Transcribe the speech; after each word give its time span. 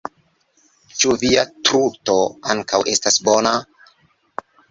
Ĉu 1.01 1.17
via 1.23 1.43
truto 1.69 2.15
ankaŭ 2.55 2.81
estas 2.95 3.23
bona? 3.27 3.55